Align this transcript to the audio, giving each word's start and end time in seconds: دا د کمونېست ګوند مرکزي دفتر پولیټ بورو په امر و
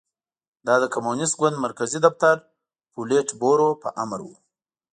دا 0.67 0.75
د 0.83 0.85
کمونېست 0.93 1.33
ګوند 1.39 1.55
مرکزي 1.65 1.99
دفتر 2.05 2.35
پولیټ 2.93 3.27
بورو 3.39 3.69
په 3.81 3.89
امر 4.03 4.19
و 4.23 4.27